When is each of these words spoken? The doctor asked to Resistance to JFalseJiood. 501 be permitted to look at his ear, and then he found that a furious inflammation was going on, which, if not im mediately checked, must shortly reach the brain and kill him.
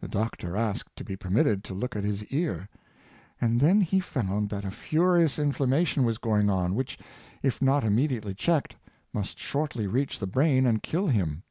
The 0.00 0.08
doctor 0.08 0.56
asked 0.56 0.96
to 0.96 1.04
Resistance 1.04 1.04
to 1.04 1.04
JFalseJiood. 1.04 1.06
501 1.06 1.06
be 1.06 1.16
permitted 1.16 1.64
to 1.64 1.74
look 1.74 1.96
at 1.96 2.04
his 2.04 2.24
ear, 2.32 2.68
and 3.42 3.60
then 3.60 3.80
he 3.82 4.00
found 4.00 4.48
that 4.48 4.64
a 4.64 4.70
furious 4.70 5.38
inflammation 5.38 6.04
was 6.04 6.16
going 6.16 6.48
on, 6.48 6.74
which, 6.74 6.96
if 7.42 7.60
not 7.60 7.84
im 7.84 7.94
mediately 7.94 8.32
checked, 8.32 8.76
must 9.12 9.38
shortly 9.38 9.86
reach 9.86 10.18
the 10.18 10.26
brain 10.26 10.64
and 10.64 10.82
kill 10.82 11.08
him. 11.08 11.42